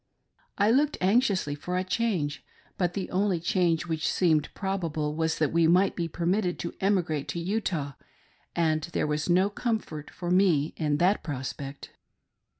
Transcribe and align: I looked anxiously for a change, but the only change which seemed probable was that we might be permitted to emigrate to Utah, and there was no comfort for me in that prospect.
I 0.57 0.71
looked 0.71 0.97
anxiously 0.99 1.53
for 1.53 1.77
a 1.77 1.83
change, 1.83 2.43
but 2.75 2.95
the 2.95 3.11
only 3.11 3.39
change 3.39 3.85
which 3.85 4.07
seemed 4.11 4.51
probable 4.55 5.13
was 5.13 5.37
that 5.37 5.53
we 5.53 5.67
might 5.67 5.95
be 5.95 6.07
permitted 6.07 6.57
to 6.57 6.73
emigrate 6.81 7.27
to 7.27 7.39
Utah, 7.39 7.91
and 8.55 8.81
there 8.93 9.05
was 9.05 9.29
no 9.29 9.47
comfort 9.51 10.09
for 10.09 10.31
me 10.31 10.73
in 10.75 10.97
that 10.97 11.21
prospect. 11.21 11.91